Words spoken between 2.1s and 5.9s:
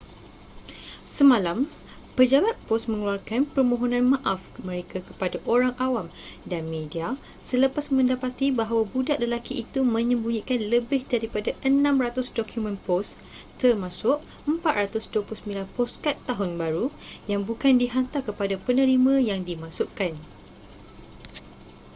pejabat pos mengeluarkan permohonan maaf mereka kepada orang